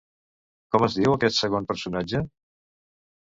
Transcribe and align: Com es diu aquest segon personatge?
Com 0.75 0.85
es 0.87 0.95
diu 0.99 1.11
aquest 1.17 1.37
segon 1.41 1.69
personatge? 1.73 2.21